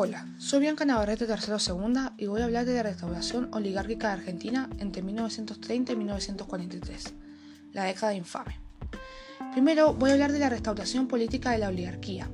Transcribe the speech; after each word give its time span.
Hola, 0.00 0.28
soy 0.38 0.60
Bianca 0.60 0.84
Navarrete 0.84 1.26
Tercero 1.26 1.58
Segunda 1.58 2.14
y 2.16 2.26
voy 2.26 2.40
a 2.40 2.44
hablar 2.44 2.64
de 2.64 2.74
la 2.74 2.84
restauración 2.84 3.48
oligárquica 3.52 4.06
de 4.06 4.12
Argentina 4.12 4.70
entre 4.78 5.02
1930 5.02 5.90
y 5.90 5.96
1943, 5.96 7.14
la 7.72 7.82
década 7.82 8.14
infame. 8.14 8.60
Primero 9.50 9.94
voy 9.94 10.10
a 10.10 10.12
hablar 10.12 10.30
de 10.30 10.38
la 10.38 10.50
restauración 10.50 11.08
política 11.08 11.50
de 11.50 11.58
la 11.58 11.66
oligarquía. 11.66 12.30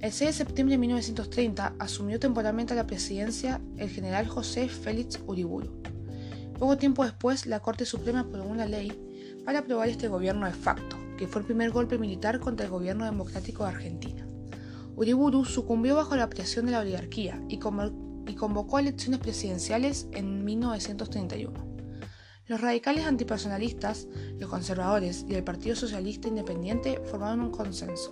El 0.00 0.10
6 0.10 0.30
de 0.30 0.32
septiembre 0.32 0.74
de 0.74 0.78
1930 0.78 1.76
asumió 1.78 2.18
temporalmente 2.18 2.74
la 2.74 2.88
presidencia 2.88 3.60
el 3.76 3.88
general 3.88 4.26
José 4.26 4.68
Félix 4.68 5.20
Uriburu. 5.24 5.84
Poco 6.58 6.78
tiempo 6.78 7.04
después, 7.04 7.46
la 7.46 7.60
Corte 7.60 7.86
Suprema 7.86 8.20
aprobó 8.22 8.50
una 8.50 8.66
ley 8.66 9.40
para 9.44 9.60
aprobar 9.60 9.88
este 9.88 10.08
gobierno 10.08 10.46
de 10.46 10.52
facto, 10.52 10.98
que 11.16 11.28
fue 11.28 11.42
el 11.42 11.46
primer 11.46 11.70
golpe 11.70 11.96
militar 11.96 12.40
contra 12.40 12.66
el 12.66 12.72
gobierno 12.72 13.04
democrático 13.04 13.62
de 13.62 13.70
Argentina. 13.70 14.26
Uriburu 14.94 15.44
sucumbió 15.44 15.96
bajo 15.96 16.16
la 16.16 16.28
presión 16.28 16.66
de 16.66 16.72
la 16.72 16.80
oligarquía 16.80 17.42
y, 17.48 17.58
convocó 17.58 18.78
elecciones 18.78 19.20
presidenciales 19.20 20.06
en 20.12 20.44
1931. 20.44 21.72
Los 22.46 22.60
radicales 22.60 23.06
antipersonalistas, 23.06 24.08
los 24.38 24.50
conservadores 24.50 25.24
y 25.28 25.34
el 25.34 25.44
Partido 25.44 25.76
Socialista 25.76 26.28
Independiente 26.28 27.00
formaron 27.04 27.40
un 27.40 27.50
consenso. 27.50 28.10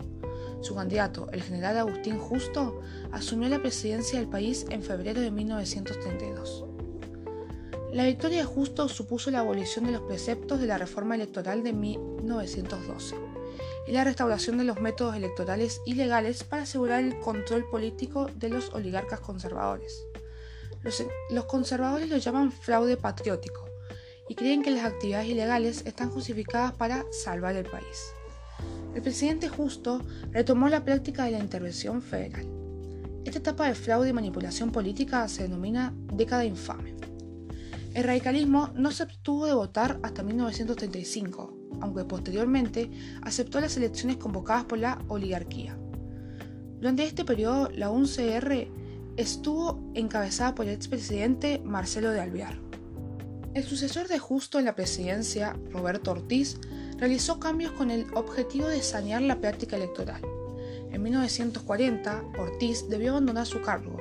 Su 0.63 0.75
candidato, 0.75 1.29
el 1.33 1.43
general 1.43 1.79
Agustín 1.79 2.19
Justo, 2.19 2.81
asumió 3.13 3.49
la 3.49 3.61
presidencia 3.61 4.19
del 4.19 4.29
país 4.29 4.67
en 4.71 4.83
febrero 4.83 5.21
de 5.21 5.31
1932. 5.31 6.70
La 7.93 8.05
victoria 8.05 8.39
de 8.39 8.45
Justo 8.45 8.89
supuso 8.89 9.33
la 9.33 9.41
abolición 9.41 9.85
de 9.85 9.91
los 9.91 10.03
preceptos 10.03 10.61
de 10.61 10.69
la 10.69 10.79
reforma 10.79 11.17
electoral 11.17 11.65
de 11.65 11.73
1912 11.73 13.17
y 13.89 13.91
la 13.91 14.05
restauración 14.05 14.59
de 14.59 14.65
los 14.65 14.81
métodos 14.81 15.17
electorales 15.17 15.81
ilegales 15.87 16.45
para 16.45 16.63
asegurar 16.63 17.03
el 17.03 17.19
control 17.19 17.69
político 17.69 18.31
de 18.37 18.49
los 18.49 18.73
oligarcas 18.75 19.19
conservadores. 19.19 20.05
Los, 21.31 21.45
conservadores 21.47 22.09
lo 22.09 22.17
llaman 22.17 22.53
fraude 22.53 22.97
patriótico 22.97 23.69
y 24.29 24.37
creen 24.37 24.63
que 24.63 24.71
las 24.71 24.85
actividades 24.85 25.29
ilegales 25.29 25.83
están 25.85 26.11
justificadas 26.11 26.73
para 26.75 27.05
salvar 27.11 27.57
el 27.57 27.67
país. 27.67 28.13
El 28.95 29.03
presidente 29.03 29.49
Justo 29.49 30.01
retomó 30.31 30.69
la 30.69 30.85
práctica 30.85 31.25
de 31.25 31.33
la 31.33 31.41
intervención 31.41 32.03
federal. 32.03 32.47
Esta 33.25 33.41
etapa 33.41 33.67
de 33.67 33.75
fraude 33.75 34.11
y 34.11 34.13
manipulación 34.13 34.71
política 34.71 35.27
se 35.27 35.43
denomina 35.43 35.93
década 36.13 36.45
infame. 36.45 37.10
El 37.93 38.05
radicalismo 38.05 38.71
no 38.77 38.93
se 38.93 39.03
abstuvo 39.03 39.47
de 39.47 39.55
votar 39.55 39.99
hasta 40.05 40.23
1935, 40.23 41.57
aunque 41.81 42.05
posteriormente 42.05 42.89
aceptó 43.23 43.61
las 43.61 43.77
elecciones 43.77 44.17
convocadas 44.17 44.65
por 44.65 44.79
la 44.79 45.03
oligarquía. 45.09 45.77
Durante 46.79 47.05
este 47.05 47.25
periodo, 47.25 47.69
la 47.75 47.91
UNCR 47.91 48.69
estuvo 49.17 49.91
encabezada 49.95 50.55
por 50.55 50.67
el 50.67 50.75
expresidente 50.75 51.61
Marcelo 51.65 52.13
de 52.13 52.21
Alvear. 52.21 52.59
El 53.55 53.65
sucesor 53.65 54.07
de 54.07 54.21
Justo 54.21 54.61
en 54.61 54.67
la 54.67 54.77
presidencia, 54.77 55.59
Roberto 55.71 56.13
Ortiz, 56.13 56.59
realizó 56.97 57.41
cambios 57.41 57.73
con 57.73 57.91
el 57.91 58.07
objetivo 58.15 58.69
de 58.69 58.83
sanear 58.83 59.23
la 59.23 59.41
práctica 59.41 59.75
electoral. 59.75 60.23
En 60.93 61.03
1940, 61.03 62.23
Ortiz 62.39 62.89
debió 62.89 63.11
abandonar 63.11 63.47
su 63.47 63.61
cargo, 63.61 63.97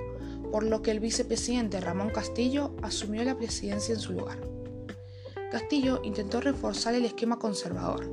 por 0.51 0.63
lo 0.63 0.81
que 0.81 0.91
el 0.91 0.99
vicepresidente 0.99 1.79
Ramón 1.79 2.09
Castillo 2.09 2.75
asumió 2.81 3.23
la 3.23 3.37
presidencia 3.37 3.93
en 3.93 3.99
su 3.99 4.13
lugar. 4.13 4.39
Castillo 5.51 6.01
intentó 6.03 6.41
reforzar 6.41 6.93
el 6.93 7.05
esquema 7.05 7.39
conservador, 7.39 8.09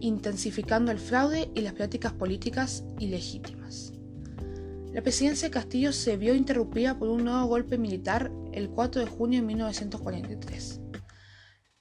intensificando 0.00 0.92
el 0.92 0.98
fraude 0.98 1.50
y 1.54 1.62
las 1.62 1.72
prácticas 1.72 2.12
políticas 2.12 2.84
ilegítimas. 2.98 3.92
La 4.92 5.02
presidencia 5.02 5.48
de 5.48 5.52
Castillo 5.52 5.92
se 5.92 6.16
vio 6.16 6.34
interrumpida 6.34 6.96
por 6.96 7.08
un 7.08 7.24
nuevo 7.24 7.44
golpe 7.46 7.78
militar 7.78 8.30
el 8.52 8.68
4 8.68 9.00
de 9.00 9.10
junio 9.10 9.40
de 9.40 9.46
1943. 9.48 10.80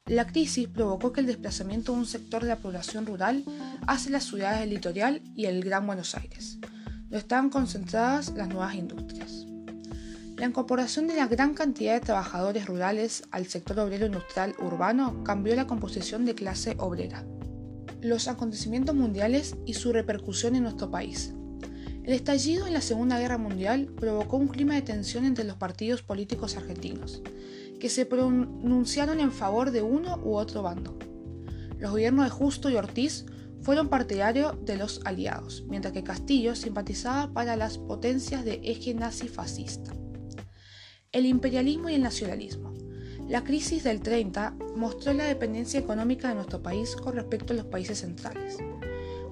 La 0.07 0.25
crisis 0.25 0.67
provocó 0.67 1.13
que 1.13 1.21
el 1.21 1.27
desplazamiento 1.27 1.93
de 1.93 1.99
un 1.99 2.05
sector 2.07 2.41
de 2.41 2.49
la 2.49 2.57
población 2.57 3.05
rural 3.05 3.43
hacia 3.87 4.11
las 4.11 4.25
ciudades 4.25 4.61
del 4.61 4.71
litoral 4.71 5.21
y 5.35 5.45
el 5.45 5.63
Gran 5.63 5.85
Buenos 5.85 6.15
Aires, 6.15 6.57
donde 7.03 7.19
estaban 7.19 7.49
concentradas 7.49 8.33
las 8.33 8.49
nuevas 8.49 8.75
industrias. 8.75 9.42
La 10.43 10.49
incorporación 10.49 11.07
de 11.07 11.15
la 11.15 11.27
gran 11.27 11.53
cantidad 11.53 11.93
de 11.93 12.05
trabajadores 12.05 12.65
rurales 12.65 13.23
al 13.31 13.45
sector 13.45 13.79
obrero 13.79 14.07
industrial 14.07 14.53
urbano 14.59 15.23
cambió 15.23 15.55
la 15.55 15.67
composición 15.67 16.25
de 16.25 16.35
clase 16.35 16.75
obrera. 16.79 17.23
Los 18.01 18.27
acontecimientos 18.27 18.93
mundiales 18.93 19.55
y 19.65 19.75
su 19.75 19.93
repercusión 19.93 20.57
en 20.57 20.63
nuestro 20.63 20.91
país. 20.91 21.33
El 22.03 22.11
estallido 22.11 22.67
en 22.67 22.73
la 22.73 22.81
Segunda 22.81 23.19
Guerra 23.19 23.37
Mundial 23.37 23.85
provocó 23.95 24.35
un 24.35 24.49
clima 24.49 24.73
de 24.73 24.81
tensión 24.81 25.23
entre 25.23 25.45
los 25.45 25.55
partidos 25.55 26.03
políticos 26.03 26.57
argentinos, 26.57 27.21
que 27.79 27.87
se 27.87 28.05
pronunciaron 28.05 29.21
en 29.21 29.31
favor 29.31 29.71
de 29.71 29.81
uno 29.81 30.19
u 30.25 30.35
otro 30.35 30.61
bando. 30.61 30.99
Los 31.79 31.91
gobiernos 31.91 32.25
de 32.25 32.31
Justo 32.31 32.69
y 32.69 32.75
Ortiz 32.75 33.25
fueron 33.61 33.87
partidarios 33.87 34.57
de 34.65 34.75
los 34.75 34.99
aliados, 35.05 35.63
mientras 35.69 35.93
que 35.93 36.03
Castillo 36.03 36.53
simpatizaba 36.53 37.31
para 37.31 37.55
las 37.55 37.77
potencias 37.77 38.43
de 38.43 38.59
eje 38.61 38.93
nazi-fascista 38.93 40.02
el 41.13 41.27
imperialismo 41.27 41.89
y 41.89 41.93
el 41.93 42.01
nacionalismo. 42.01 42.73
La 43.29 43.43
crisis 43.43 43.83
del 43.83 44.01
30 44.01 44.55
mostró 44.75 45.13
la 45.13 45.25
dependencia 45.25 45.79
económica 45.79 46.27
de 46.27 46.35
nuestro 46.35 46.61
país 46.61 46.95
con 46.95 47.15
respecto 47.15 47.53
a 47.53 47.55
los 47.55 47.65
países 47.65 47.99
centrales. 47.99 48.57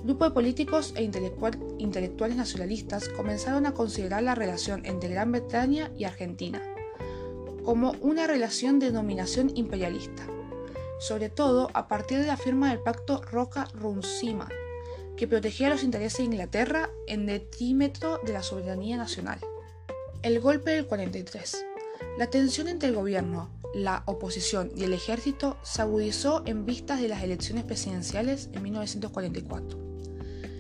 Grupos 0.04 0.30
de 0.30 0.34
políticos 0.34 0.94
e 0.96 1.04
intelectuales 1.04 2.38
nacionalistas 2.38 3.10
comenzaron 3.10 3.66
a 3.66 3.74
considerar 3.74 4.24
la 4.24 4.36
relación 4.36 4.86
entre 4.86 5.10
Gran 5.10 5.32
Bretaña 5.32 5.92
y 5.98 6.06
Argentina 6.06 6.62
como 7.64 7.92
una 8.02 8.26
relación 8.26 8.80
de 8.80 8.92
dominación 8.92 9.52
imperialista, 9.56 10.26
sobre 11.00 11.30
todo 11.30 11.70
a 11.74 11.88
partir 11.88 12.20
de 12.20 12.26
la 12.28 12.38
firma 12.38 12.70
del 12.70 12.80
pacto 12.80 13.22
Roca-Runciman, 13.22 14.50
que 15.16 15.28
protegía 15.28 15.70
los 15.70 15.84
intereses 15.84 16.20
de 16.20 16.24
Inglaterra 16.26 16.90
en 17.06 17.28
detrimento 17.28 18.20
de 18.24 18.34
la 18.34 18.42
soberanía 18.42 18.98
nacional. 18.98 19.40
El 20.24 20.40
golpe 20.40 20.72
del 20.72 20.88
43. 20.88 21.66
La 22.22 22.30
tensión 22.30 22.68
entre 22.68 22.90
el 22.90 22.94
gobierno, 22.96 23.50
la 23.74 24.04
oposición 24.06 24.70
y 24.76 24.84
el 24.84 24.94
ejército 24.94 25.58
se 25.64 25.82
agudizó 25.82 26.44
en 26.46 26.68
vistas 26.68 27.02
de 27.02 27.08
las 27.08 27.24
elecciones 27.24 27.64
presidenciales 27.64 28.52
en 28.54 28.62
1944. 28.62 29.80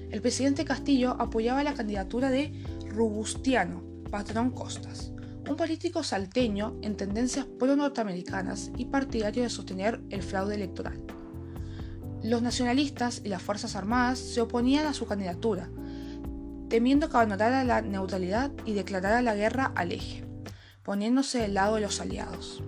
El 0.09 0.21
presidente 0.23 0.65
Castillo 0.65 1.15
apoyaba 1.19 1.63
la 1.63 1.75
candidatura 1.75 2.31
de 2.31 2.51
Rubustiano 2.87 3.83
Patrón 4.09 4.49
Costas, 4.49 5.11
un 5.47 5.55
político 5.55 6.01
salteño 6.01 6.79
en 6.81 6.97
tendencias 6.97 7.45
pro-norteamericanas 7.45 8.71
y 8.75 8.85
partidario 8.85 9.43
de 9.43 9.49
sostener 9.51 10.01
el 10.09 10.23
fraude 10.23 10.55
electoral. 10.55 10.99
Los 12.23 12.41
nacionalistas 12.41 13.21
y 13.23 13.29
las 13.29 13.43
Fuerzas 13.43 13.75
Armadas 13.75 14.17
se 14.17 14.41
oponían 14.41 14.87
a 14.87 14.95
su 14.95 15.05
candidatura, 15.05 15.69
temiendo 16.69 17.07
que 17.07 17.17
abandonara 17.17 17.63
la 17.63 17.83
neutralidad 17.83 18.49
y 18.65 18.73
declarara 18.73 19.21
la 19.21 19.35
guerra 19.35 19.71
al 19.75 19.91
eje 19.91 20.30
poniéndose 20.83 21.39
del 21.39 21.53
lado 21.53 21.75
de 21.75 21.81
los 21.81 21.99
aliados. 21.99 22.63